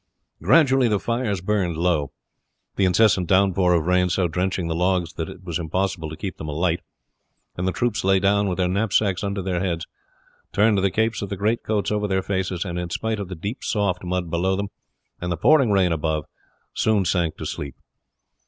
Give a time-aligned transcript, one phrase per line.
[0.41, 2.11] Gradually the fires burned low
[2.75, 6.37] the incessant downpour of rain so drenching the logs that it was impossible to keep
[6.37, 6.79] them alight
[7.55, 9.85] and the troops lay down, with their knapsacks under their heads,
[10.53, 13.63] turned the capes of the greatcoats over their faces, and in spite of the deep
[13.63, 14.69] soft mud below them,
[15.21, 16.25] and the pouring rain above,
[16.73, 17.75] soon sank to sleep.